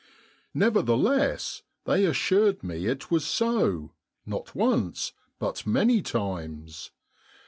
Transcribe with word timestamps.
Nevertheless 0.55 1.61
they 1.85 2.05
assured 2.05 2.63
me 2.63 2.87
it 2.87 3.11
was 3.11 3.23
so— 3.23 3.91
not 4.25 4.55
once, 4.55 5.13
but 5.37 5.67
many 5.67 6.01
times. 6.01 6.89